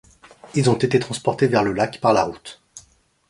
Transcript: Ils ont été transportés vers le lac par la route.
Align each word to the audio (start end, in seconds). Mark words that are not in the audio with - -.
Ils 0.55 0.67
ont 0.71 0.79
été 0.79 0.97
transportés 0.97 1.45
vers 1.45 1.63
le 1.63 1.73
lac 1.73 2.01
par 2.01 2.11
la 2.11 2.23
route. 2.23 2.59